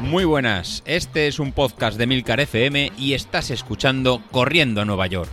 Muy 0.00 0.24
buenas, 0.24 0.82
este 0.86 1.26
es 1.26 1.38
un 1.40 1.52
podcast 1.52 1.98
de 1.98 2.06
Milcar 2.06 2.40
FM 2.40 2.92
y 2.96 3.14
estás 3.14 3.50
escuchando 3.50 4.22
Corriendo 4.30 4.80
a 4.80 4.84
Nueva 4.84 5.06
York. 5.08 5.28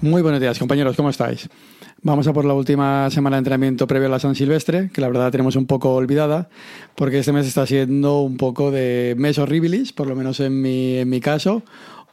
Muy 0.00 0.22
buenos 0.22 0.40
días, 0.40 0.58
compañeros, 0.58 0.96
¿cómo 0.96 1.10
estáis? 1.10 1.48
Vamos 2.02 2.28
a 2.28 2.32
por 2.32 2.44
la 2.44 2.54
última 2.54 3.10
semana 3.10 3.36
de 3.36 3.38
entrenamiento 3.38 3.86
previo 3.86 4.06
a 4.06 4.10
la 4.10 4.18
San 4.18 4.34
Silvestre, 4.34 4.90
que 4.92 5.00
la 5.00 5.08
verdad 5.08 5.32
tenemos 5.32 5.56
un 5.56 5.66
poco 5.66 5.94
olvidada, 5.94 6.48
porque 6.94 7.18
este 7.18 7.32
mes 7.32 7.46
está 7.46 7.66
siendo 7.66 8.20
un 8.20 8.36
poco 8.36 8.70
de 8.70 9.14
mes 9.18 9.38
horribilis, 9.38 9.92
por 9.92 10.06
lo 10.06 10.14
menos 10.14 10.38
en 10.40 10.60
mi, 10.60 10.98
en 10.98 11.08
mi 11.08 11.20
caso, 11.20 11.64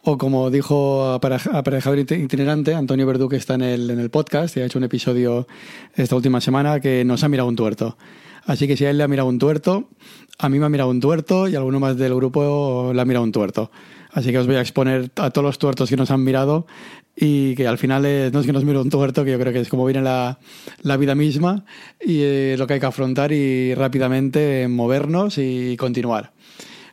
o 0.03 0.17
como 0.17 0.51
dijo 0.51 1.13
aparejador 1.13 1.99
itinerante, 1.99 2.73
Antonio 2.73 3.07
Verdú, 3.07 3.29
que 3.29 3.37
está 3.37 3.55
en 3.55 3.61
el, 3.61 3.89
en 3.89 3.99
el 3.99 4.09
podcast 4.09 4.57
y 4.57 4.59
ha 4.59 4.65
hecho 4.65 4.77
un 4.77 4.83
episodio 4.83 5.47
esta 5.95 6.15
última 6.15 6.41
semana 6.41 6.81
que 6.81 7.05
nos 7.05 7.23
ha 7.23 7.29
mirado 7.29 7.47
un 7.47 7.55
tuerto. 7.55 7.97
Así 8.45 8.67
que 8.67 8.75
si 8.75 8.83
a 8.85 8.89
él 8.89 8.97
le 8.97 9.05
ha 9.05 9.07
mirado 9.07 9.29
un 9.29 9.39
tuerto, 9.39 9.89
a 10.37 10.49
mí 10.49 10.59
me 10.59 10.65
ha 10.65 10.69
mirado 10.69 10.89
un 10.89 10.99
tuerto 10.99 11.47
y 11.47 11.55
a 11.55 11.59
alguno 11.59 11.79
más 11.79 11.95
del 11.95 12.13
grupo 12.13 12.91
le 12.93 13.01
ha 13.01 13.05
mirado 13.05 13.23
un 13.23 13.31
tuerto. 13.31 13.71
Así 14.11 14.31
que 14.31 14.39
os 14.39 14.45
voy 14.45 14.57
a 14.57 14.61
exponer 14.61 15.09
a 15.15 15.29
todos 15.31 15.45
los 15.45 15.57
tuertos 15.57 15.89
que 15.89 15.95
nos 15.95 16.11
han 16.11 16.23
mirado 16.23 16.67
y 17.15 17.55
que 17.55 17.67
al 17.67 17.77
final 17.77 18.03
no 18.31 18.39
es 18.39 18.45
que 18.45 18.53
nos 18.53 18.65
mire 18.65 18.79
un 18.79 18.89
tuerto, 18.89 19.23
que 19.23 19.31
yo 19.31 19.39
creo 19.39 19.53
que 19.53 19.61
es 19.61 19.69
como 19.69 19.85
viene 19.85 20.01
la, 20.01 20.39
la 20.81 20.97
vida 20.97 21.15
misma 21.15 21.63
y 22.01 22.19
eh, 22.21 22.55
lo 22.57 22.67
que 22.67 22.73
hay 22.73 22.79
que 22.79 22.85
afrontar 22.85 23.31
y 23.31 23.73
rápidamente 23.73 24.67
movernos 24.67 25.37
y 25.37 25.77
continuar. 25.77 26.33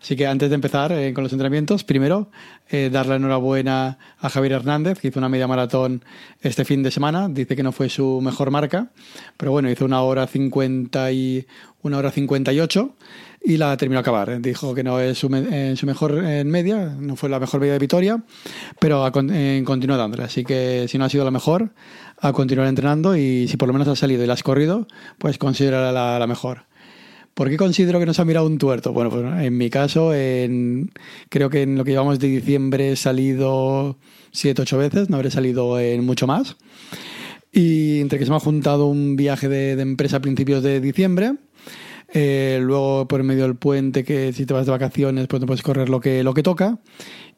Así 0.01 0.17
que 0.17 0.27
antes 0.27 0.49
de 0.49 0.55
empezar 0.55 0.93
eh, 0.93 1.13
con 1.13 1.25
los 1.25 1.33
entrenamientos, 1.33 1.85
primero 1.85 2.31
eh, 2.71 2.89
darle 2.91 3.17
enhorabuena 3.17 3.99
a 4.19 4.31
Javier 4.31 4.53
Hernández, 4.53 4.99
que 4.99 5.09
hizo 5.09 5.19
una 5.19 5.29
media 5.29 5.47
maratón 5.47 6.03
este 6.41 6.65
fin 6.65 6.83
de 6.83 6.91
semana. 6.91 7.29
Dice 7.29 7.55
que 7.55 7.63
no 7.63 7.71
fue 7.71 7.91
su 7.91 8.21
mejor 8.23 8.51
marca, 8.51 8.91
pero 9.37 9.53
bueno, 9.53 9.71
hizo 9.71 9.85
una 9.85 10.01
hora 10.01 10.27
50 10.27 11.13
y 11.13 11.47
una 11.83 11.99
hora 11.99 12.11
58 12.11 12.95
y 13.45 13.59
la 13.59 13.77
terminó 13.77 13.99
a 13.99 14.01
acabar. 14.01 14.41
Dijo 14.41 14.75
que 14.75 14.83
no 14.83 15.01
es 15.01 15.19
su, 15.19 15.29
eh, 15.35 15.75
su 15.77 15.85
mejor 15.85 16.25
en 16.25 16.49
media, 16.49 16.97
no 16.99 17.17
fue 17.17 17.29
la 17.29 17.39
mejor 17.39 17.61
media 17.61 17.75
de 17.75 17.79
Vitoria, 17.79 18.23
pero 18.79 19.05
a, 19.05 19.13
continuó 19.13 19.99
dándole. 19.99 20.25
Así 20.25 20.45
que 20.45 20.87
si 20.89 20.97
no 20.97 21.05
ha 21.05 21.11
sido 21.11 21.25
la 21.25 21.31
mejor, 21.31 21.73
a 22.19 22.33
continuar 22.33 22.69
entrenando 22.69 23.17
y 23.17 23.49
si 23.49 23.57
por 23.59 23.69
lo 23.69 23.75
menos 23.75 23.89
ha 23.89 23.97
salido 23.97 24.25
y 24.25 24.27
la 24.27 24.33
has 24.33 24.43
corrido, 24.43 24.87
pues 25.19 25.37
considera 25.37 25.93
la, 25.93 26.19
la 26.19 26.27
mejor. 26.27 26.70
¿Por 27.35 27.49
qué 27.49 27.57
considero 27.57 27.99
que 27.99 28.07
nos 28.07 28.19
ha 28.21 28.25
mirado 28.25 28.47
un 28.47 28.59
tuerto? 28.59 28.93
Bueno, 28.93 29.11
pues 29.11 29.25
en 29.25 29.57
mi 29.57 29.71
caso, 29.71 30.15
en, 30.15 30.91
creo 31.29 31.49
que 31.49 31.63
en 31.63 31.77
lo 31.77 31.85
que 31.85 31.93
llevamos 31.93 32.19
de 32.19 32.29
diciembre 32.29 32.93
he 32.93 32.97
salido 32.97 33.99
siete, 34.31 34.63
ocho 34.63 34.79
veces, 34.79 35.11
no 35.11 35.17
habré 35.17 35.31
salido 35.31 35.79
en 35.79 36.05
mucho 36.05 36.27
más. 36.27 36.57
Y 37.53 38.01
entre 38.01 38.19
que 38.19 38.25
se 38.25 38.31
me 38.31 38.37
ha 38.37 38.41
juntado 38.41 38.87
un 38.87 39.17
viaje 39.17 39.49
de, 39.49 39.73
empresa 39.81 40.19
a 40.19 40.21
principios 40.21 40.63
de 40.63 40.81
diciembre, 40.81 41.35
eh, 42.13 42.59
luego 42.61 43.09
por 43.09 43.23
medio 43.23 43.45
del 43.45 43.57
puente 43.57 44.05
que 44.05 44.33
si 44.33 44.45
te 44.45 44.53
vas 44.53 44.67
de 44.67 44.73
vacaciones 44.73 45.29
pues 45.29 45.41
no 45.41 45.47
puedes 45.47 45.63
correr 45.63 45.89
lo 45.89 46.01
que, 46.01 46.25
lo 46.25 46.35
que 46.35 46.43
toca 46.43 46.81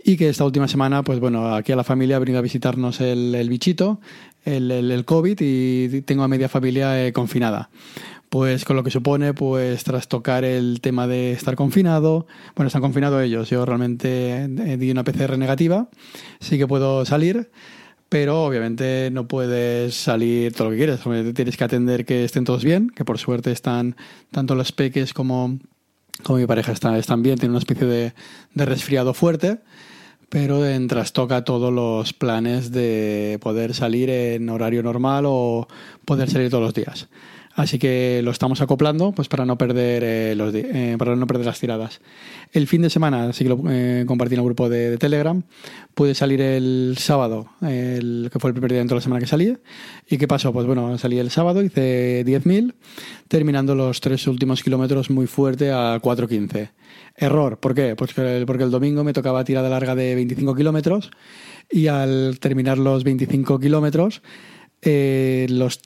y 0.03 0.17
que 0.17 0.31
esta 0.31 0.47
última 0.47 0.67
semana 0.67 1.03
pues 1.03 1.21
bueno 1.21 1.55
aquí 1.55 1.73
a 1.73 1.77
la 1.77 1.85
familia 1.85 2.17
ha 2.17 2.19
venido 2.21 2.39
a 2.39 2.43
visitarnos 2.43 3.03
el, 3.03 3.47
bichito 3.51 4.01
el, 4.47 4.71
el, 4.71 5.05
COVID 5.05 5.39
y 5.41 6.01
tengo 6.03 6.23
a 6.23 6.29
media 6.29 6.49
familia 6.49 7.07
eh, 7.07 7.13
confinada 7.13 7.69
pues 8.33 8.65
con 8.65 8.77
lo 8.77 8.83
que 8.83 8.91
supone 8.91 9.35
pues 9.35 9.85
trastocar 9.85 10.43
el 10.43 10.81
tema 10.81 11.07
de 11.07 11.33
estar 11.33 11.55
confinado. 11.55 12.27
Bueno, 12.57 12.69
están 12.69 12.81
confinados 12.81 13.23
ellos, 13.23 13.51
yo 13.51 13.67
realmente 13.67 14.45
eh, 14.45 14.77
di 14.79 14.91
una 14.91 15.05
PCR 15.05 15.37
negativa, 15.37 15.91
sí 16.41 16.57
que 16.57 16.67
puedo 16.67 17.05
salir, 17.05 17.51
pero 18.09 18.43
obviamente 18.43 19.11
no 19.13 19.29
puedes 19.29 19.95
salir 19.95 20.55
todo 20.55 20.69
lo 20.69 20.71
que 20.71 20.79
quieres, 20.79 21.35
tienes 21.35 21.59
que 21.59 21.65
atender 21.65 22.07
que 22.07 22.25
estén 22.25 22.45
todos 22.45 22.65
bien, 22.65 22.89
que 22.89 23.05
por 23.05 23.19
suerte 23.19 23.53
están 23.53 23.97
tanto 24.31 24.55
los 24.55 24.73
peques 24.73 25.13
como, 25.13 25.59
como 26.23 26.39
mi 26.39 26.47
pareja 26.47 26.73
están, 26.73 26.95
están 26.95 27.23
bien, 27.23 27.37
tienen 27.37 27.51
una 27.51 27.59
especie 27.59 27.87
de, 27.87 28.15
de 28.55 28.65
resfriado 28.65 29.13
fuerte 29.13 29.59
pero 30.31 30.67
en 30.67 30.89
trastoca 30.89 31.45
todos 31.45 31.71
los 31.71 32.15
planes 32.15 32.73
de 32.73 33.39
poder 33.43 33.75
salir 33.75 34.09
en 34.09 34.49
horario 34.49 34.83
normal 34.83 35.25
o 35.27 35.69
poder 36.07 36.31
salir 36.31 36.49
todos 36.49 36.65
los 36.65 36.73
días. 36.73 37.11
Así 37.55 37.79
que 37.79 38.23
lo 38.25 38.31
estamos 38.31 38.63
acoplando 38.63 39.13
pues 39.13 39.29
para 39.29 39.45
no 39.45 39.59
perder 39.59 40.03
eh, 40.05 40.35
los 40.35 40.55
eh, 40.55 40.97
para 40.99 41.17
no 41.17 41.27
perder 41.27 41.47
las 41.47 41.61
tiradas. 41.61 42.01
El 42.51 42.67
fin 42.67 42.81
de 42.81 42.89
semana, 42.89 43.33
sí 43.33 43.45
que 43.45 43.51
lo 43.51 43.63
eh, 43.69 44.05
compartí 44.07 44.35
en 44.35 44.41
el 44.41 44.47
grupo 44.47 44.71
de, 44.71 44.97
Telegram, 44.97 45.43
pude 45.95 46.15
salir 46.15 46.41
el 46.41 46.97
sábado, 46.99 47.49
el, 47.61 48.31
que 48.33 48.39
fue 48.39 48.51
el 48.51 48.55
primer 48.55 48.71
día 48.71 48.79
dentro 48.79 48.95
de 48.95 49.01
la 49.01 49.05
semana 49.05 49.21
que 49.21 49.27
salí. 49.27 49.57
¿Y 50.09 50.17
qué 50.17 50.27
pasó? 50.27 50.53
Pues 50.53 50.67
bueno, 50.67 50.97
salí 50.97 51.19
el 51.19 51.31
sábado, 51.31 51.63
hice 51.63 52.25
10.000, 52.25 52.75
terminando 53.29 53.75
los 53.75 54.01
tres 54.01 54.27
últimos 54.27 54.63
kilómetros 54.63 55.11
muy 55.11 55.27
fuerte 55.27 55.73
a 55.73 56.01
4.15. 56.01 56.71
Error, 57.17 57.59
¿por 57.59 57.75
qué? 57.75 57.95
Pues 57.97 58.15
porque 58.15 58.65
el 58.65 58.71
domingo 58.71 59.05
me 59.05 59.13
tocaba 59.13 59.45
tirada 59.45 59.69
larga 59.69 59.95
de 59.95 60.15
25 60.15 60.55
kilómetros 60.55 61.11
y 61.71 61.89
al 61.89 62.39
terminar 62.41 62.79
los 62.79 63.05
25 63.05 63.59
kilómetros 63.61 64.23
eh, 64.85 65.47
los 65.49 65.81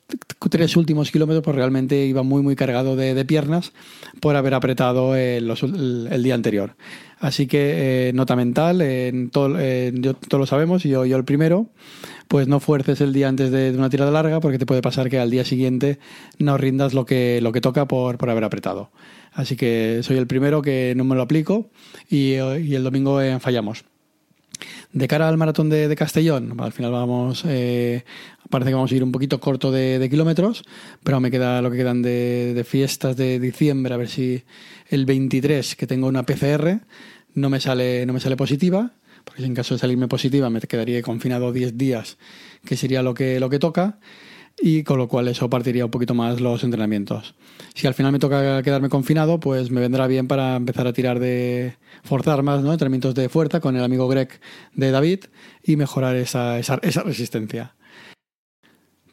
tres 0.50 0.74
últimos 0.74 1.10
kilómetros 1.10 1.44
pues 1.44 1.54
realmente 1.54 2.06
iba 2.06 2.22
muy 2.22 2.42
muy 2.42 2.56
cargado 2.56 2.96
de, 2.96 3.24
piernas 3.26 3.72
por 4.20 4.36
haber 4.36 4.54
apretado 4.54 5.14
eh, 5.14 5.36
el, 5.36 6.22
día 6.22 6.34
anterior. 6.34 6.76
Así 7.18 7.46
que 7.46 8.08
eh, 8.08 8.12
nota 8.14 8.36
mental, 8.36 8.80
en 8.80 9.28
todo, 9.28 9.56
todos 10.28 10.40
lo 10.40 10.46
sabemos, 10.46 10.82
yo, 10.82 11.04
yo 11.04 11.16
el 11.18 11.24
primero, 11.24 11.68
pues 12.28 12.48
no 12.48 12.58
fuerces 12.58 13.02
el 13.02 13.12
día 13.12 13.28
antes 13.28 13.50
de, 13.50 13.70
una 13.76 13.90
tirada 13.90 14.10
larga 14.10 14.40
porque 14.40 14.58
te 14.58 14.66
puede 14.66 14.80
pasar 14.80 15.10
que 15.10 15.18
al 15.18 15.30
día 15.30 15.44
siguiente 15.44 15.98
no 16.38 16.56
rindas 16.56 16.94
lo 16.94 17.04
que, 17.04 17.40
lo 17.42 17.52
que 17.52 17.60
toca 17.60 17.86
por, 17.86 18.16
por 18.16 18.30
haber 18.30 18.44
apretado. 18.44 18.90
Así 19.32 19.56
que 19.56 20.00
soy 20.02 20.16
el 20.16 20.26
primero 20.26 20.62
que 20.62 20.94
no 20.96 21.04
me 21.04 21.16
lo 21.16 21.22
aplico 21.22 21.68
y, 22.08 22.32
y 22.32 22.74
el 22.74 22.82
domingo 22.84 23.20
fallamos. 23.40 23.84
De 24.96 25.08
cara 25.08 25.28
al 25.28 25.36
maratón 25.36 25.68
de, 25.68 25.94
Castellón, 25.94 26.58
al 26.58 26.72
final 26.72 26.90
vamos, 26.90 27.44
eh, 27.46 28.02
parece 28.48 28.70
que 28.70 28.74
vamos 28.76 28.90
a 28.90 28.94
ir 28.94 29.04
un 29.04 29.12
poquito 29.12 29.38
corto 29.40 29.70
de, 29.70 30.08
kilómetros, 30.08 30.64
pero 31.04 31.20
me 31.20 31.30
queda 31.30 31.60
lo 31.60 31.70
que 31.70 31.76
quedan 31.76 32.00
de, 32.00 32.64
fiestas 32.66 33.14
de 33.14 33.38
diciembre, 33.38 33.92
a 33.92 33.98
ver 33.98 34.08
si 34.08 34.42
el 34.88 35.04
23, 35.04 35.76
que 35.76 35.86
tengo 35.86 36.08
una 36.08 36.22
PCR, 36.22 36.80
no 37.34 37.50
me 37.50 37.60
sale, 37.60 38.06
no 38.06 38.14
me 38.14 38.20
sale 38.20 38.38
positiva, 38.38 38.92
porque 39.22 39.42
si 39.42 39.46
en 39.46 39.54
caso 39.54 39.74
de 39.74 39.80
salirme 39.80 40.08
positiva 40.08 40.48
me 40.48 40.62
quedaría 40.62 41.02
confinado 41.02 41.52
10 41.52 41.76
días, 41.76 42.16
que 42.64 42.78
sería 42.78 43.02
lo 43.02 43.12
que, 43.12 43.38
lo 43.38 43.50
que 43.50 43.58
toca 43.58 43.98
y 44.58 44.82
con 44.84 44.98
lo 44.98 45.08
cual 45.08 45.28
eso 45.28 45.50
partiría 45.50 45.84
un 45.84 45.90
poquito 45.90 46.14
más 46.14 46.40
los 46.40 46.64
entrenamientos. 46.64 47.34
Si 47.74 47.86
al 47.86 47.94
final 47.94 48.12
me 48.12 48.18
toca 48.18 48.62
quedarme 48.62 48.88
confinado, 48.88 49.38
pues 49.38 49.70
me 49.70 49.80
vendrá 49.80 50.06
bien 50.06 50.28
para 50.28 50.56
empezar 50.56 50.86
a 50.86 50.92
tirar 50.92 51.20
de 51.20 51.76
forzar 52.02 52.42
más, 52.42 52.62
¿no? 52.62 52.72
Entrenamientos 52.72 53.14
de 53.14 53.28
fuerza 53.28 53.60
con 53.60 53.76
el 53.76 53.84
amigo 53.84 54.08
Greg 54.08 54.40
de 54.74 54.90
David 54.90 55.24
y 55.62 55.76
mejorar 55.76 56.16
esa, 56.16 56.58
esa, 56.58 56.78
esa 56.82 57.02
resistencia. 57.02 57.76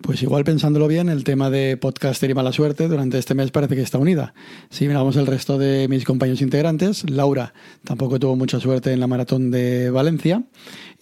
Pues 0.04 0.22
igual 0.22 0.44
pensándolo 0.44 0.90
bien, 0.90 1.08
el 1.08 1.24
tema 1.24 1.50
de 1.50 1.78
podcaster 1.78 2.30
y 2.30 2.34
mala 2.34 2.52
suerte 2.52 2.90
durante 2.90 3.18
este 3.18 3.36
mes 3.36 3.52
parece 3.52 3.76
que 3.76 3.82
está 3.82 3.98
unida. 3.98 4.34
Si 4.70 4.86
miramos 4.86 5.16
el 5.16 5.26
resto 5.26 5.58
de 5.58 5.88
mis 5.88 6.04
compañeros 6.04 6.42
integrantes, 6.42 7.10
Laura 7.10 7.54
tampoco 7.86 8.20
tuvo 8.20 8.36
mucha 8.36 8.60
suerte 8.60 8.92
en 8.92 9.00
la 9.00 9.08
maratón 9.08 9.50
de 9.50 9.92
Valencia 9.92 10.44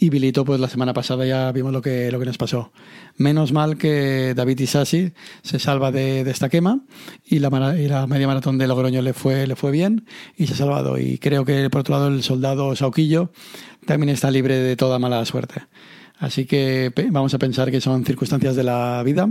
y 0.01 0.09
Bilito, 0.09 0.43
pues 0.43 0.59
la 0.59 0.67
semana 0.67 0.95
pasada 0.95 1.27
ya 1.27 1.51
vimos 1.51 1.71
lo 1.71 1.79
que, 1.79 2.11
lo 2.11 2.17
que 2.19 2.25
nos 2.25 2.39
pasó. 2.39 2.71
Menos 3.17 3.51
mal 3.51 3.77
que 3.77 4.33
David 4.35 4.59
Isasi 4.59 5.11
se 5.43 5.59
salva 5.59 5.91
de, 5.91 6.21
esta 6.21 6.49
quema 6.49 6.79
y 7.23 7.37
la, 7.37 7.77
y 7.79 7.87
la, 7.87 8.07
media 8.07 8.25
maratón 8.25 8.57
de 8.57 8.65
Logroño 8.65 9.03
le 9.03 9.13
fue, 9.13 9.45
le 9.45 9.55
fue 9.55 9.69
bien 9.69 10.07
y 10.35 10.47
se 10.47 10.53
ha 10.53 10.57
salvado. 10.57 10.97
Y 10.97 11.19
creo 11.19 11.45
que 11.45 11.69
por 11.69 11.81
otro 11.81 11.93
lado 11.93 12.07
el 12.07 12.23
soldado 12.23 12.75
Sauquillo 12.75 13.31
también 13.85 14.09
está 14.09 14.31
libre 14.31 14.55
de 14.55 14.75
toda 14.75 14.97
mala 14.97 15.23
suerte. 15.23 15.61
Así 16.17 16.45
que 16.45 16.91
vamos 17.11 17.35
a 17.35 17.37
pensar 17.37 17.69
que 17.69 17.79
son 17.79 18.03
circunstancias 18.03 18.55
de 18.55 18.63
la 18.63 19.03
vida, 19.03 19.29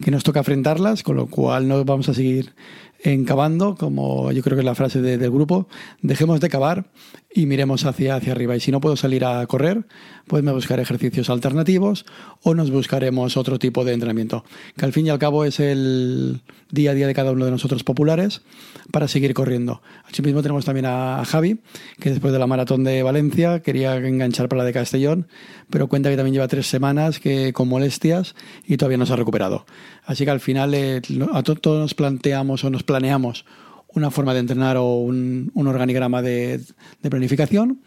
que 0.00 0.12
nos 0.12 0.22
toca 0.22 0.38
enfrentarlas, 0.38 1.02
con 1.02 1.16
lo 1.16 1.26
cual 1.26 1.66
no 1.66 1.84
vamos 1.84 2.08
a 2.08 2.14
seguir 2.14 2.54
encabando, 3.04 3.76
como 3.76 4.32
yo 4.32 4.42
creo 4.42 4.56
que 4.56 4.62
es 4.62 4.66
la 4.66 4.74
frase 4.74 5.02
del 5.02 5.30
grupo, 5.30 5.68
dejemos 6.00 6.40
de 6.40 6.48
cavar 6.48 6.86
y 7.32 7.46
miremos 7.46 7.84
hacia, 7.84 8.16
hacia 8.16 8.32
arriba. 8.32 8.56
Y 8.56 8.60
si 8.60 8.72
no 8.72 8.80
puedo 8.80 8.96
salir 8.96 9.24
a 9.24 9.46
correr, 9.46 9.84
pues 10.26 10.42
me 10.42 10.52
buscaré 10.52 10.82
ejercicios 10.82 11.28
alternativos 11.28 12.06
o 12.42 12.54
nos 12.54 12.70
buscaremos 12.70 13.36
otro 13.36 13.58
tipo 13.58 13.84
de 13.84 13.92
entrenamiento, 13.92 14.44
que 14.76 14.84
al 14.84 14.92
fin 14.92 15.06
y 15.06 15.10
al 15.10 15.18
cabo 15.18 15.44
es 15.44 15.60
el 15.60 16.40
día 16.70 16.92
a 16.92 16.94
día 16.94 17.06
de 17.06 17.14
cada 17.14 17.32
uno 17.32 17.44
de 17.44 17.50
nosotros 17.50 17.84
populares 17.84 18.42
para 18.90 19.06
seguir 19.06 19.34
corriendo. 19.34 19.82
mismo 20.22 20.42
tenemos 20.42 20.64
también 20.64 20.86
a 20.86 21.22
Javi, 21.26 21.60
que 22.00 22.10
después 22.10 22.32
de 22.32 22.38
la 22.38 22.46
maratón 22.46 22.84
de 22.84 23.02
Valencia 23.02 23.60
quería 23.60 23.96
enganchar 23.96 24.48
para 24.48 24.62
la 24.62 24.64
de 24.64 24.72
Castellón, 24.72 25.26
pero 25.70 25.88
cuenta 25.88 26.10
que 26.10 26.16
también 26.16 26.34
lleva 26.34 26.48
tres 26.48 26.66
semanas 26.66 27.20
que 27.20 27.52
con 27.52 27.68
molestias 27.68 28.34
y 28.66 28.76
todavía 28.76 28.98
no 28.98 29.06
se 29.06 29.12
ha 29.12 29.16
recuperado. 29.16 29.66
Así 30.06 30.24
que 30.24 30.30
al 30.30 30.40
final 30.40 30.74
eh, 30.74 31.00
a 31.32 31.42
todos 31.42 31.80
nos 31.80 31.94
planteamos 31.94 32.64
o 32.64 32.70
nos 32.70 32.82
planeamos 32.94 33.44
una 33.88 34.12
forma 34.12 34.34
de 34.34 34.40
entrenar 34.40 34.76
o 34.76 34.98
un, 34.98 35.50
un 35.52 35.66
organigrama 35.66 36.22
de, 36.22 36.60
de, 37.02 37.10
planificación 37.10 37.80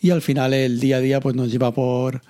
y 0.00 0.08
al 0.08 0.22
final 0.22 0.54
el 0.54 0.80
día 0.80 0.96
a 0.96 1.00
día 1.00 1.20
pues 1.20 1.34
nos 1.34 1.50
lleva 1.50 1.72
por 1.72 2.22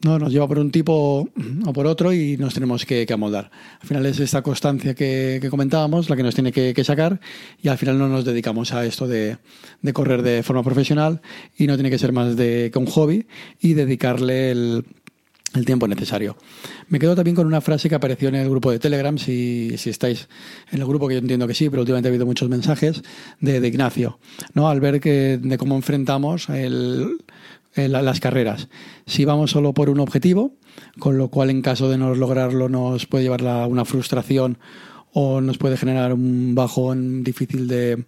no 0.00 0.18
nos 0.18 0.32
lleva 0.32 0.46
por 0.46 0.58
un 0.58 0.70
tipo 0.70 1.28
o 1.66 1.72
por 1.72 1.86
otro 1.86 2.12
y 2.12 2.36
nos 2.36 2.54
tenemos 2.54 2.86
que, 2.86 3.04
que 3.04 3.12
amoldar. 3.12 3.50
Al 3.80 3.88
final 3.88 4.06
es 4.06 4.20
esta 4.20 4.42
constancia 4.42 4.94
que, 4.94 5.38
que 5.42 5.50
comentábamos 5.50 6.08
la 6.08 6.16
que 6.16 6.22
nos 6.22 6.34
tiene 6.34 6.52
que, 6.52 6.84
sacar 6.84 7.20
y 7.60 7.68
al 7.68 7.76
final 7.78 7.98
no 7.98 8.08
nos 8.08 8.24
dedicamos 8.24 8.72
a 8.72 8.86
esto 8.86 9.06
de, 9.06 9.36
de, 9.82 9.92
correr 9.92 10.22
de 10.22 10.42
forma 10.42 10.62
profesional 10.62 11.20
y 11.58 11.66
no 11.66 11.74
tiene 11.74 11.90
que 11.90 11.98
ser 11.98 12.12
más 12.12 12.36
de 12.36 12.70
que 12.72 12.78
un 12.78 12.86
hobby 12.86 13.26
y 13.60 13.74
dedicarle 13.74 14.52
el, 14.52 14.84
el 15.54 15.64
tiempo 15.64 15.88
necesario. 15.88 16.36
Me 16.88 16.98
quedo 16.98 17.14
también 17.14 17.34
con 17.34 17.46
una 17.46 17.60
frase 17.60 17.88
que 17.88 17.94
apareció 17.94 18.28
en 18.28 18.34
el 18.36 18.48
grupo 18.48 18.70
de 18.70 18.78
Telegram, 18.78 19.16
si, 19.18 19.76
si, 19.78 19.90
estáis 19.90 20.28
en 20.70 20.80
el 20.80 20.86
grupo, 20.86 21.08
que 21.08 21.14
yo 21.14 21.20
entiendo 21.20 21.46
que 21.46 21.54
sí, 21.54 21.70
pero 21.70 21.82
últimamente 21.82 22.08
ha 22.08 22.10
habido 22.10 22.26
muchos 22.26 22.48
mensajes 22.48 23.02
de, 23.40 23.66
Ignacio, 23.66 24.18
¿no? 24.54 24.68
al 24.68 24.80
ver 24.80 25.00
que, 25.00 25.38
de 25.42 25.58
cómo 25.58 25.76
enfrentamos 25.76 26.48
el, 26.48 27.18
las 27.74 28.20
carreras. 28.20 28.68
Si 29.06 29.24
vamos 29.24 29.50
solo 29.50 29.72
por 29.72 29.90
un 29.90 30.00
objetivo, 30.00 30.52
con 30.98 31.18
lo 31.18 31.28
cual 31.28 31.50
en 31.50 31.62
caso 31.62 31.88
de 31.88 31.98
no 31.98 32.14
lograrlo 32.14 32.68
nos 32.68 33.06
puede 33.06 33.24
llevar 33.24 33.46
a 33.46 33.66
una 33.66 33.84
frustración 33.84 34.58
o 35.12 35.40
nos 35.40 35.58
puede 35.58 35.76
generar 35.76 36.12
un 36.12 36.54
bajón 36.54 37.24
difícil 37.24 37.66
de, 37.68 38.04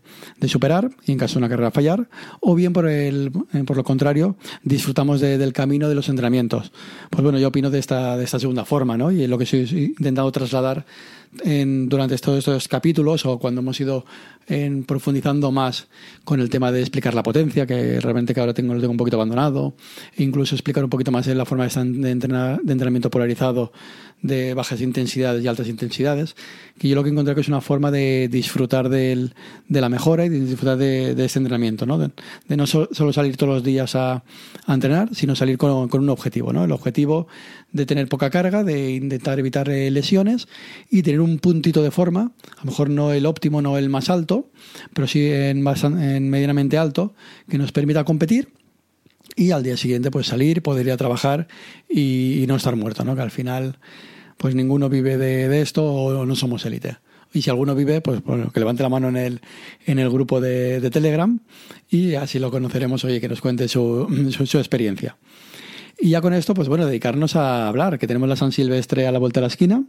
superar 0.46 0.90
y 1.06 1.12
en 1.12 1.18
caso 1.18 1.34
de 1.34 1.38
una 1.38 1.48
carrera 1.48 1.70
fallar, 1.70 2.08
o 2.40 2.54
bien 2.54 2.72
por, 2.72 2.88
el, 2.88 3.32
por 3.66 3.76
lo 3.76 3.84
contrario, 3.84 4.36
disfrutamos 4.62 5.20
de, 5.20 5.38
del 5.38 5.52
camino 5.52 5.88
de 5.88 5.94
los 5.94 6.08
entrenamientos. 6.08 6.72
Pues 7.10 7.22
bueno, 7.22 7.38
yo 7.38 7.48
opino 7.48 7.70
de 7.70 7.78
esta, 7.78 8.16
de 8.16 8.24
esta 8.24 8.38
segunda 8.38 8.64
forma, 8.64 8.96
¿no? 8.96 9.10
Y 9.10 9.26
lo 9.26 9.38
que 9.38 9.44
estoy 9.44 9.94
intentando 9.98 10.30
trasladar 10.32 10.84
durante 11.32 12.18
todos 12.18 12.38
estos 12.38 12.66
capítulos 12.68 13.24
o 13.24 13.38
cuando 13.38 13.60
hemos 13.60 13.80
ido 13.80 14.04
profundizando 14.86 15.52
más 15.52 15.86
con 16.24 16.40
el 16.40 16.50
tema 16.50 16.72
de 16.72 16.80
explicar 16.80 17.14
la 17.14 17.22
potencia, 17.22 17.66
que 17.66 18.00
realmente 18.00 18.34
que 18.34 18.40
ahora 18.40 18.52
tengo, 18.52 18.74
lo 18.74 18.80
tengo 18.80 18.90
un 18.90 18.96
poquito 18.96 19.16
abandonado, 19.16 19.74
e 20.16 20.24
incluso 20.24 20.54
explicar 20.56 20.82
un 20.82 20.90
poquito 20.90 21.12
más 21.12 21.26
la 21.28 21.44
forma 21.44 21.68
de, 21.68 22.10
entrenar, 22.10 22.60
de 22.60 22.72
entrenamiento 22.72 23.10
polarizado 23.10 23.72
de 24.22 24.52
bajas 24.54 24.80
intensidades 24.80 25.42
y 25.42 25.48
altas 25.48 25.68
intensidades, 25.68 26.36
que 26.78 26.88
yo 26.88 26.94
lo 26.94 27.02
que 27.02 27.10
encontré 27.10 27.34
que 27.34 27.40
es 27.40 27.48
una 27.48 27.60
forma 27.60 27.90
de 27.90 28.28
disfrutar 28.28 28.88
de 28.88 29.30
la 29.68 29.88
mejora 29.88 30.26
y 30.26 30.28
de 30.28 30.40
disfrutar 30.40 30.76
de, 30.76 31.14
de 31.14 31.24
ese 31.24 31.38
entrenamiento, 31.38 31.86
¿no? 31.86 31.98
De, 31.98 32.10
no 32.56 32.66
so, 32.66 32.88
solo 32.92 33.12
salir 33.12 33.36
todos 33.36 33.54
los 33.54 33.64
días 33.64 33.94
a, 33.94 34.22
a 34.66 34.74
entrenar, 34.74 35.14
sino 35.14 35.34
salir 35.36 35.56
con, 35.56 35.88
con, 35.88 36.02
un 36.02 36.10
objetivo, 36.10 36.52
¿no? 36.52 36.64
El 36.64 36.72
objetivo 36.72 37.28
de 37.72 37.86
tener 37.86 38.08
poca 38.08 38.30
carga, 38.30 38.64
de 38.64 38.92
intentar 38.92 39.38
evitar 39.38 39.68
eh, 39.70 39.90
lesiones 39.90 40.48
y 40.90 41.02
tener 41.02 41.19
un 41.20 41.38
puntito 41.38 41.82
de 41.82 41.90
forma, 41.90 42.32
a 42.56 42.64
lo 42.64 42.70
mejor 42.70 42.90
no 42.90 43.12
el 43.12 43.26
óptimo, 43.26 43.62
no 43.62 43.78
el 43.78 43.88
más 43.88 44.10
alto, 44.10 44.50
pero 44.94 45.06
sí 45.06 45.26
en, 45.26 45.64
en 45.66 46.30
medianamente 46.30 46.78
alto, 46.78 47.14
que 47.48 47.58
nos 47.58 47.72
permita 47.72 48.04
competir 48.04 48.48
y 49.36 49.52
al 49.52 49.62
día 49.62 49.76
siguiente 49.76 50.10
pues 50.10 50.26
salir, 50.26 50.62
poder 50.62 50.86
ir 50.86 50.92
a 50.92 50.96
trabajar 50.96 51.48
y, 51.88 52.42
y 52.42 52.46
no 52.46 52.56
estar 52.56 52.76
muerto, 52.76 53.04
¿no? 53.04 53.14
Que 53.14 53.22
al 53.22 53.30
final 53.30 53.78
pues 54.36 54.54
ninguno 54.54 54.88
vive 54.88 55.18
de, 55.18 55.48
de 55.48 55.60
esto 55.60 55.84
o 55.84 56.26
no 56.26 56.34
somos 56.34 56.64
élite. 56.64 56.96
Y 57.32 57.42
si 57.42 57.50
alguno 57.50 57.74
vive, 57.74 58.00
pues 58.00 58.24
bueno, 58.24 58.50
que 58.50 58.58
levante 58.58 58.82
la 58.82 58.88
mano 58.88 59.08
en 59.08 59.16
el, 59.16 59.40
en 59.86 59.98
el 59.98 60.10
grupo 60.10 60.40
de, 60.40 60.80
de 60.80 60.90
Telegram 60.90 61.38
y 61.88 62.14
así 62.14 62.38
lo 62.38 62.50
conoceremos, 62.50 63.04
oye, 63.04 63.20
que 63.20 63.28
nos 63.28 63.40
cuente 63.40 63.68
su, 63.68 64.30
su, 64.36 64.46
su 64.46 64.58
experiencia. 64.58 65.16
Y 66.02 66.10
ya 66.10 66.22
con 66.22 66.32
esto, 66.32 66.54
pues 66.54 66.68
bueno, 66.68 66.86
dedicarnos 66.86 67.36
a 67.36 67.68
hablar, 67.68 67.98
que 67.98 68.06
tenemos 68.06 68.28
la 68.28 68.34
San 68.34 68.52
Silvestre 68.52 69.06
a 69.06 69.12
la 69.12 69.18
vuelta 69.18 69.40
de 69.40 69.42
la 69.42 69.48
esquina. 69.48 69.84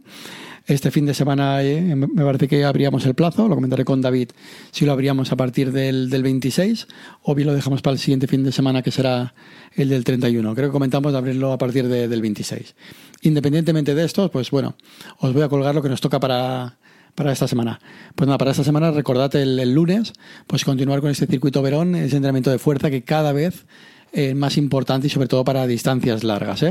Este 0.66 0.90
fin 0.90 1.06
de 1.06 1.14
semana 1.14 1.62
eh, 1.62 1.96
me 1.96 2.24
parece 2.24 2.46
que 2.46 2.64
abríamos 2.64 3.04
el 3.06 3.14
plazo, 3.14 3.48
lo 3.48 3.56
comentaré 3.56 3.84
con 3.84 4.00
David 4.00 4.30
si 4.70 4.84
lo 4.84 4.92
abríamos 4.92 5.32
a 5.32 5.36
partir 5.36 5.72
del, 5.72 6.08
del 6.08 6.22
26 6.22 6.86
o 7.22 7.34
bien 7.34 7.48
lo 7.48 7.54
dejamos 7.54 7.82
para 7.82 7.94
el 7.94 7.98
siguiente 7.98 8.28
fin 8.28 8.44
de 8.44 8.52
semana 8.52 8.82
que 8.82 8.92
será 8.92 9.34
el 9.74 9.88
del 9.88 10.04
31. 10.04 10.54
Creo 10.54 10.68
que 10.68 10.72
comentamos 10.72 11.12
de 11.12 11.18
abrirlo 11.18 11.52
a 11.52 11.58
partir 11.58 11.88
de, 11.88 12.06
del 12.06 12.22
26. 12.22 12.74
Independientemente 13.22 13.94
de 13.94 14.04
esto, 14.04 14.30
pues 14.30 14.50
bueno, 14.50 14.76
os 15.18 15.32
voy 15.32 15.42
a 15.42 15.48
colgar 15.48 15.74
lo 15.74 15.82
que 15.82 15.88
nos 15.88 16.00
toca 16.00 16.20
para, 16.20 16.78
para 17.14 17.32
esta 17.32 17.48
semana. 17.48 17.80
Pues 18.14 18.26
nada, 18.26 18.38
para 18.38 18.52
esta 18.52 18.64
semana 18.64 18.90
recordad 18.90 19.34
el, 19.36 19.74
lunes, 19.74 20.12
pues 20.46 20.64
continuar 20.64 21.00
con 21.00 21.10
este 21.10 21.26
circuito 21.26 21.62
Verón, 21.62 21.94
ese 21.94 22.16
entrenamiento 22.16 22.50
de 22.50 22.58
fuerza 22.58 22.90
que 22.90 23.02
cada 23.02 23.32
vez 23.32 23.66
eh, 24.12 24.34
más 24.34 24.56
importante 24.56 25.06
y 25.06 25.10
sobre 25.10 25.28
todo 25.28 25.44
para 25.44 25.66
distancias 25.66 26.22
largas. 26.24 26.64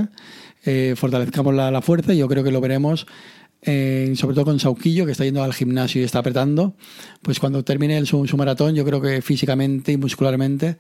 Eh, 0.63 0.93
fortalezcamos 0.95 1.55
la, 1.55 1.71
la, 1.71 1.81
fuerza 1.81 2.13
y 2.13 2.17
yo 2.17 2.27
creo 2.27 2.43
que 2.43 2.51
lo 2.51 2.61
veremos. 2.61 3.07
Eh, 3.63 4.13
sobre 4.15 4.33
todo 4.33 4.45
con 4.45 4.59
Sauquillo, 4.59 5.05
que 5.05 5.11
está 5.11 5.23
yendo 5.23 5.43
al 5.43 5.53
gimnasio 5.53 6.01
y 6.01 6.03
está 6.03 6.19
apretando, 6.19 6.73
pues 7.21 7.39
cuando 7.39 7.63
termine 7.63 8.03
su, 8.07 8.25
maratón, 8.35 8.73
yo 8.73 8.83
creo 8.83 9.01
que 9.01 9.21
físicamente 9.21 9.91
y 9.91 9.97
muscularmente 9.97 10.77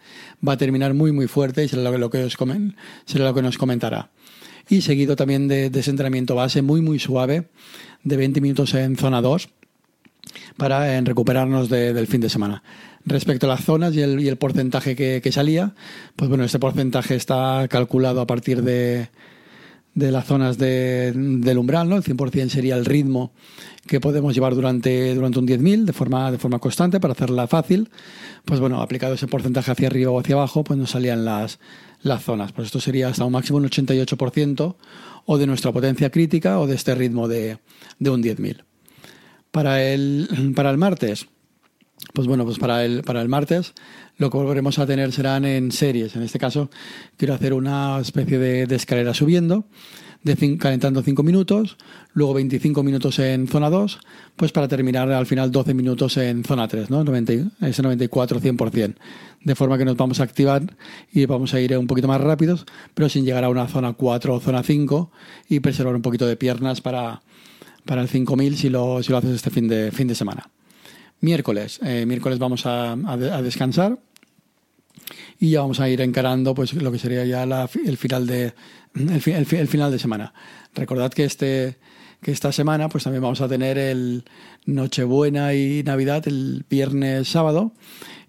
va 0.47 0.53
a 0.53 0.57
terminar 0.57 0.95
muy, 0.95 1.11
muy 1.11 1.27
fuerte 1.27 1.63
y 1.63 1.67
será 1.67 1.83
lo, 1.83 1.97
lo 1.97 2.09
que, 2.09 2.23
os 2.23 2.37
comen, 2.37 2.75
será 3.05 3.25
lo 3.25 3.35
que 3.35 3.43
nos 3.43 3.59
comentará. 3.59 4.09
Y 4.67 4.81
seguido 4.81 5.15
también 5.15 5.47
de, 5.47 5.69
de 5.69 5.79
ese 5.79 5.91
entrenamiento 5.91 6.33
base 6.33 6.63
muy, 6.63 6.81
muy 6.81 6.97
suave, 6.97 7.49
de 8.03 8.17
20 8.17 8.41
minutos 8.41 8.73
en 8.73 8.95
zona 8.95 9.21
2, 9.21 9.49
para 10.57 10.97
en 10.97 11.05
recuperarnos 11.05 11.69
de, 11.69 11.93
del 11.93 12.07
fin 12.07 12.21
de 12.21 12.29
semana. 12.29 12.63
Respecto 13.05 13.45
a 13.47 13.49
las 13.49 13.63
zonas 13.63 13.95
y 13.95 14.01
el, 14.01 14.19
y 14.19 14.27
el 14.27 14.37
porcentaje 14.37 14.95
que, 14.95 15.21
que, 15.23 15.31
salía, 15.31 15.73
pues 16.15 16.29
bueno, 16.29 16.43
este 16.43 16.59
porcentaje 16.59 17.15
está 17.15 17.67
calculado 17.69 18.21
a 18.21 18.27
partir 18.27 18.61
de, 18.63 19.09
de 19.93 20.11
las 20.11 20.25
zonas 20.25 20.57
de, 20.57 21.11
del 21.13 21.57
umbral, 21.57 21.89
¿no? 21.89 21.97
El 21.97 22.03
100% 22.03 22.49
sería 22.49 22.75
el 22.75 22.85
ritmo 22.85 23.31
que 23.87 23.99
podemos 23.99 24.33
llevar 24.33 24.55
durante, 24.55 25.13
durante 25.15 25.39
un 25.39 25.47
10.000 25.47 25.85
de 25.85 25.93
forma, 25.93 26.31
de 26.31 26.37
forma 26.37 26.59
constante 26.59 26.99
para 26.99 27.13
hacerla 27.13 27.47
fácil. 27.47 27.89
Pues 28.45 28.59
bueno, 28.59 28.81
aplicado 28.81 29.15
ese 29.15 29.27
porcentaje 29.27 29.71
hacia 29.71 29.87
arriba 29.87 30.11
o 30.11 30.19
hacia 30.19 30.35
abajo, 30.35 30.63
pues 30.63 30.79
nos 30.79 30.91
salían 30.91 31.25
las, 31.25 31.59
las 32.01 32.23
zonas. 32.23 32.53
Pues 32.53 32.67
esto 32.67 32.79
sería 32.79 33.09
hasta 33.09 33.25
un 33.25 33.33
máximo 33.33 33.57
un 33.57 33.65
88% 33.65 34.75
o 35.25 35.37
de 35.37 35.47
nuestra 35.47 35.71
potencia 35.71 36.09
crítica 36.09 36.59
o 36.59 36.67
de 36.67 36.75
este 36.75 36.95
ritmo 36.95 37.27
de, 37.27 37.57
de 37.99 38.09
un 38.09 38.23
10.000. 38.23 38.63
Para 39.51 39.83
el, 39.83 40.53
para 40.55 40.69
el 40.69 40.77
martes, 40.77 41.27
pues 42.13 42.27
bueno, 42.27 42.45
pues 42.45 42.59
para 42.59 42.85
el, 42.85 43.03
para 43.03 43.21
el 43.21 43.29
martes 43.29 43.73
lo 44.17 44.29
que 44.29 44.37
volveremos 44.37 44.77
a 44.79 44.85
tener 44.85 45.11
serán 45.11 45.45
en 45.45 45.71
series. 45.71 46.15
En 46.15 46.23
este 46.23 46.39
caso 46.39 46.69
quiero 47.17 47.33
hacer 47.33 47.53
una 47.53 47.99
especie 47.99 48.37
de, 48.37 48.75
escalera 48.75 49.13
subiendo, 49.13 49.65
de 50.23 50.57
calentando 50.57 51.01
5 51.01 51.23
minutos, 51.23 51.77
luego 52.13 52.35
25 52.35 52.83
minutos 52.83 53.17
en 53.19 53.47
zona 53.47 53.69
2, 53.69 53.99
pues 54.35 54.51
para 54.51 54.67
terminar 54.67 55.11
al 55.11 55.25
final 55.25 55.51
12 55.51 55.73
minutos 55.73 56.17
en 56.17 56.43
zona 56.43 56.67
3, 56.67 56.91
¿no? 56.91 57.03
90, 57.03 57.33
ese 57.61 57.81
94-100%. 57.81 58.95
De 59.43 59.55
forma 59.55 59.79
que 59.79 59.85
nos 59.85 59.97
vamos 59.97 60.19
a 60.19 60.23
activar 60.23 60.61
y 61.11 61.25
vamos 61.25 61.55
a 61.55 61.59
ir 61.59 61.75
un 61.75 61.87
poquito 61.87 62.07
más 62.07 62.21
rápidos, 62.21 62.65
pero 62.93 63.09
sin 63.09 63.25
llegar 63.25 63.43
a 63.43 63.49
una 63.49 63.67
zona 63.67 63.93
4 63.93 64.35
o 64.35 64.39
zona 64.39 64.61
5 64.61 65.11
y 65.49 65.61
preservar 65.61 65.95
un 65.95 66.03
poquito 66.03 66.27
de 66.27 66.35
piernas 66.35 66.79
para, 66.81 67.23
para 67.85 68.03
el 68.03 68.07
5000 68.07 68.57
si 68.57 68.69
lo, 68.69 69.01
si 69.01 69.11
lo 69.11 69.17
haces 69.17 69.31
este 69.31 69.49
fin 69.49 69.67
de, 69.67 69.91
fin 69.91 70.07
de 70.07 70.13
semana. 70.13 70.47
Miércoles, 71.21 71.79
eh, 71.83 72.05
miércoles 72.07 72.39
vamos 72.39 72.65
a, 72.65 72.93
a, 72.93 73.41
descansar 73.43 73.99
y 75.39 75.51
ya 75.51 75.61
vamos 75.61 75.79
a 75.79 75.87
ir 75.87 76.01
encarando 76.01 76.55
pues 76.55 76.73
lo 76.73 76.91
que 76.91 76.97
sería 76.97 77.23
ya 77.25 77.45
la, 77.45 77.69
el 77.85 77.97
final 77.97 78.25
de 78.25 78.53
el, 78.95 79.11
el, 79.11 79.47
el, 79.51 79.67
final 79.67 79.91
de 79.91 79.99
semana. 79.99 80.33
Recordad 80.73 81.13
que 81.13 81.23
este 81.23 81.77
que 82.21 82.31
esta 82.31 82.51
semana 82.51 82.89
pues 82.89 83.03
también 83.03 83.21
vamos 83.21 83.41
a 83.41 83.47
tener 83.47 83.77
el 83.77 84.23
Nochebuena 84.65 85.53
y 85.53 85.83
Navidad 85.83 86.27
el 86.27 86.65
viernes 86.69 87.27
sábado 87.27 87.73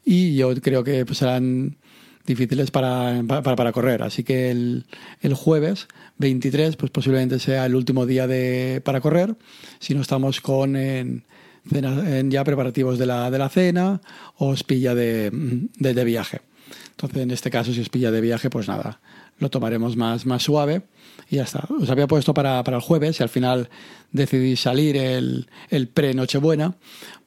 y 0.05 0.35
yo 0.37 0.55
creo 0.61 0.85
que 0.85 1.05
pues 1.05 1.19
serán 1.19 1.77
difíciles 2.27 2.71
para, 2.71 3.23
para, 3.27 3.57
para 3.57 3.73
correr. 3.73 4.03
Así 4.03 4.23
que 4.23 4.51
el, 4.51 4.87
el, 5.21 5.35
jueves 5.35 5.89
23 6.19 6.77
pues 6.77 6.91
posiblemente 6.91 7.39
sea 7.39 7.67
el 7.67 7.75
último 7.75 8.07
día 8.07 8.27
de, 8.27 8.81
para 8.85 9.01
correr 9.01 9.35
si 9.79 9.95
no 9.95 10.01
estamos 10.01 10.41
con 10.41 10.77
en, 10.77 11.25
en 11.71 12.31
ya 12.31 12.45
preparativos 12.45 12.99
de 12.99 13.07
la, 13.07 13.31
de 13.31 13.39
la 13.39 13.49
cena 13.49 14.01
o 14.37 14.49
os 14.49 14.65
pilla 14.65 14.95
de, 14.95 15.31
de, 15.79 16.05
viaje. 16.05 16.41
Entonces, 16.91 17.23
en 17.23 17.31
este 17.31 17.51
caso, 17.51 17.73
si 17.73 17.81
os 17.81 17.89
pilla 17.89 18.11
de 18.11 18.21
viaje, 18.21 18.51
pues 18.51 18.69
nada, 18.69 19.01
lo 19.39 19.51
tomaremos 19.51 19.97
más, 19.97 20.27
más 20.27 20.43
suave 20.43 20.83
y 21.31 21.37
ya 21.37 21.45
está. 21.45 21.67
Os 21.81 21.91
había 21.91 22.07
puesto 22.07 22.35
para, 22.35 22.63
para 22.65 22.77
el 22.77 22.83
jueves 22.83 23.21
y 23.21 23.23
al 23.23 23.29
final 23.29 23.69
decidí 24.13 24.57
salir 24.57 24.97
el, 24.97 25.49
el 25.71 25.89
pre-Nochebuena, 25.89 26.77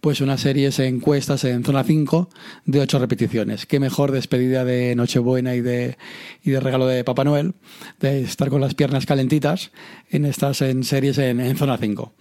pues 0.02 0.22
una 0.22 0.38
serie 0.38 0.70
de 0.70 0.88
encuestas 0.88 1.44
en 1.44 1.64
zona 1.64 1.84
5 1.84 2.30
de 2.66 2.80
8 2.80 3.00
repeticiones. 3.00 3.66
Qué 3.66 3.80
mejor 3.80 4.12
despedida 4.12 4.64
de 4.64 4.96
Nochebuena 4.96 5.56
y 5.56 5.62
de, 5.62 5.98
y 6.44 6.52
de 6.52 6.60
regalo 6.60 6.88
de 6.88 7.04
Papá 7.04 7.24
Noel, 7.24 7.56
de 8.00 8.22
estar 8.22 8.50
con 8.50 8.62
las 8.62 8.76
piernas 8.76 9.06
calentitas 9.06 9.72
en 10.10 10.26
estas 10.26 10.62
en 10.62 10.84
series 10.84 11.18
en, 11.18 11.40
en 11.40 11.58
zona 11.58 11.78
5. 11.78 12.14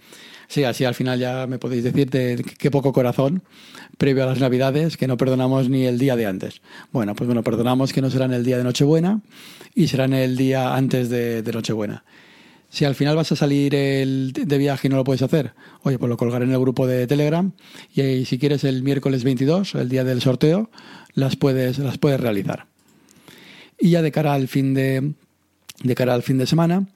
Sí, 0.47 0.63
así 0.63 0.85
al 0.85 0.95
final 0.95 1.19
ya 1.19 1.47
me 1.47 1.57
podéis 1.57 1.83
decir 1.83 2.09
de 2.09 2.43
qué 2.57 2.71
poco 2.71 2.93
corazón 2.93 3.43
previo 3.97 4.23
a 4.23 4.27
las 4.27 4.39
Navidades, 4.39 4.97
que 4.97 5.07
no 5.07 5.17
perdonamos 5.17 5.69
ni 5.69 5.85
el 5.85 5.97
día 5.97 6.15
de 6.15 6.25
antes. 6.25 6.61
Bueno, 6.91 7.15
pues 7.15 7.27
bueno, 7.27 7.43
perdonamos 7.43 7.93
que 7.93 8.01
no 8.01 8.09
serán 8.09 8.33
el 8.33 8.43
día 8.43 8.57
de 8.57 8.63
Nochebuena 8.63 9.21
y 9.73 9.87
serán 9.87 10.13
el 10.13 10.37
día 10.37 10.75
antes 10.75 11.09
de, 11.09 11.43
Nochebuena. 11.53 12.03
Si 12.69 12.83
al 12.83 12.95
final 12.95 13.15
vas 13.15 13.31
a 13.31 13.35
salir 13.35 13.73
el, 13.73 14.33
de 14.33 14.57
viaje 14.57 14.87
y 14.87 14.91
no 14.91 14.97
lo 14.97 15.03
puedes 15.03 15.21
hacer, 15.21 15.53
oye, 15.83 15.97
pues 15.97 16.09
lo 16.09 16.17
colgaré 16.17 16.45
en 16.45 16.51
el 16.51 16.59
grupo 16.59 16.87
de 16.87 17.07
Telegram 17.07 17.51
y, 17.93 18.25
si 18.25 18.37
quieres 18.37 18.63
el 18.63 18.83
miércoles 18.83 19.23
22, 19.23 19.75
el 19.75 19.87
día 19.87 20.03
del 20.03 20.21
sorteo, 20.21 20.69
las 21.13 21.35
puedes, 21.35 21.79
las 21.79 21.97
puedes 21.97 22.19
realizar. 22.19 22.65
Y 23.79 23.91
ya 23.91 24.01
de 24.01 24.11
cara 24.11 24.33
al 24.33 24.47
fin 24.47 24.73
de, 24.73 25.13
de 25.83 25.95
cara 25.95 26.13
al 26.13 26.23
fin 26.23 26.37
de 26.37 26.47
semana, 26.47 26.87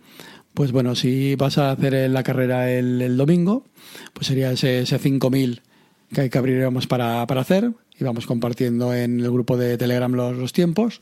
pues 0.53 0.71
bueno, 0.71 0.95
si 0.95 1.35
vas 1.35 1.57
a 1.57 1.71
hacer 1.71 2.09
la 2.09 2.23
carrera 2.23 2.71
el, 2.71 3.15
domingo, 3.17 3.65
pues 4.13 4.27
sería 4.27 4.51
ese, 4.51 4.81
ese 4.81 4.99
5000 4.99 5.61
que, 6.13 6.29
que 6.29 6.37
abriremos 6.37 6.87
para, 6.87 7.23
hacer 7.23 7.71
y 7.99 8.03
vamos 8.03 8.25
compartiendo 8.25 8.93
en 8.93 9.19
el 9.19 9.31
grupo 9.31 9.57
de 9.57 9.77
Telegram 9.77 10.11
los, 10.11 10.53
tiempos. 10.53 11.01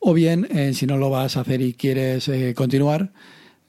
O 0.00 0.14
bien, 0.14 0.46
eh, 0.50 0.74
si 0.74 0.86
no 0.86 0.96
lo 0.96 1.10
vas 1.10 1.36
a 1.36 1.40
hacer 1.40 1.60
y 1.60 1.74
quieres 1.74 2.28
eh, 2.28 2.54
continuar, 2.54 3.12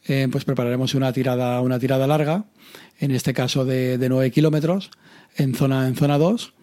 eh, 0.08 0.28
pues 0.32 0.46
prepararemos 0.46 0.94
una 0.96 1.12
tirada, 1.14 1.62
una 1.62 1.80
tirada 1.80 2.08
larga, 2.08 2.46
en 3.00 3.12
este 3.12 3.34
caso 3.34 3.66
de, 3.66 3.98
de 3.98 4.10
9 4.10 4.32
kilómetros, 4.32 4.92
en 5.36 5.56
zona, 5.56 5.88
en 5.88 5.96
zona 5.96 6.18
2, 6.18 6.54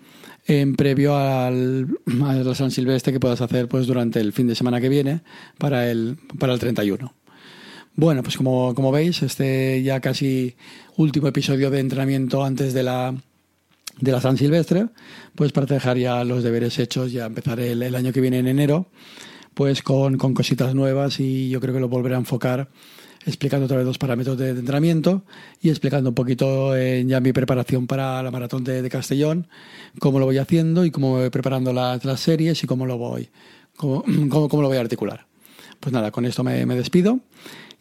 en 0.47 0.77
previo 0.77 1.17
al, 1.17 1.99
al, 2.23 2.57
San 2.57 2.71
Silvestre 2.71 3.13
que 3.13 3.21
puedas 3.21 3.41
hacer 3.41 3.69
pues, 3.69 3.87
durante 3.87 4.21
el 4.21 4.33
fin 4.33 4.47
de 4.47 4.55
semana 4.55 4.81
que 4.81 4.89
viene 4.89 5.23
para 5.59 5.91
el, 5.91 6.19
para 6.39 6.53
el 6.53 6.59
31. 6.59 7.15
Bueno, 7.97 8.25
pues 8.25 8.37
como, 8.37 8.75
como 8.75 8.91
veis, 8.91 9.23
este 9.23 9.81
ya 9.85 10.01
casi 10.01 10.57
último 10.97 11.29
episodio 11.29 11.71
de 11.71 11.79
entrenamiento 11.79 12.45
antes 12.45 12.75
de 12.75 12.83
la, 12.83 13.15
de 14.01 14.13
la 14.13 14.21
San 14.21 14.37
Silvestre, 14.37 14.87
pues 15.37 15.53
para 15.53 15.67
dejar 15.67 15.97
ya 15.97 16.25
los 16.25 16.43
deberes 16.43 16.81
hechos, 16.81 17.13
ya 17.13 17.27
empezar 17.27 17.61
el, 17.61 17.95
año 17.95 18.13
que 18.13 18.21
viene 18.21 18.41
en 18.41 18.49
enero, 18.49 18.89
pues 19.55 19.83
con, 19.83 20.19
con, 20.19 20.35
cositas 20.35 20.75
nuevas 20.75 21.21
y 21.21 21.49
yo 21.51 21.61
creo 21.61 21.73
que 21.73 21.79
lo 21.79 21.89
volveré 21.89 22.17
a 22.17 22.19
enfocar 22.19 22.69
explicando 23.27 23.67
otra 23.67 23.77
vez 23.77 23.87
los 23.87 23.99
parámetros 23.99 24.37
de, 24.39 24.51
entrenamiento 24.51 25.23
y 25.63 25.71
explicando 25.71 26.11
un 26.11 26.15
poquito 26.17 26.77
en 26.77 27.09
ya 27.09 27.21
mi 27.21 27.33
preparación 27.33 27.87
para 27.87 28.21
la 28.25 28.33
maratón 28.33 28.65
de, 28.65 28.89
Castellón, 28.91 29.47
cómo 30.01 30.19
lo 30.19 30.27
voy 30.27 30.39
haciendo 30.39 30.85
y 30.85 30.91
cómo 30.91 31.13
voy 31.13 31.31
preparando 31.31 31.73
las, 31.73 32.03
series 32.19 32.65
y 32.65 32.67
cómo 32.67 32.87
lo 32.87 32.99
voy, 32.99 33.31
cómo, 33.77 34.03
cómo, 34.29 34.63
lo 34.63 34.69
voy 34.69 34.79
a 34.79 34.81
articular. 34.81 35.27
Pues 35.79 35.93
nada, 35.93 36.11
con 36.11 36.25
esto 36.25 36.43
me 36.43 36.67
despido. 36.67 37.21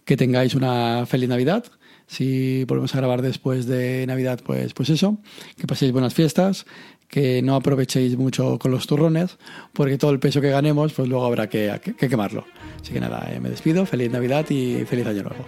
Que 0.05 0.17
tengáis 0.17 0.55
una 0.55 1.05
feliz 1.05 1.29
Navidad. 1.29 1.65
Si 2.07 2.65
volvemos 2.65 2.93
a 2.93 2.97
grabar 2.97 3.21
después 3.21 3.65
de 3.65 4.05
Navidad, 4.05 4.39
pues, 4.45 4.73
pues 4.73 4.89
eso. 4.89 5.17
Que 5.57 5.67
paséis 5.67 5.91
buenas 5.91 6.13
fiestas. 6.13 6.65
Que 7.07 7.41
no 7.41 7.55
aprovechéis 7.55 8.17
mucho 8.17 8.57
con 8.57 8.71
los 8.71 8.87
turrones, 8.87 9.37
porque 9.73 9.99
todo 9.99 10.11
el 10.11 10.19
peso 10.19 10.41
que 10.41 10.49
ganemos, 10.49 10.93
pues 10.93 11.07
luego 11.07 11.25
habrá 11.25 11.47
que, 11.47 11.79
que, 11.83 11.95
que 11.95 12.09
quemarlo. 12.09 12.45
Así 12.81 12.91
que 12.91 12.99
nada, 12.99 13.29
eh, 13.31 13.39
me 13.39 13.49
despido. 13.49 13.85
Feliz 13.85 14.11
Navidad 14.11 14.49
y 14.49 14.83
feliz 14.85 15.05
Año 15.05 15.23
Nuevo. 15.23 15.45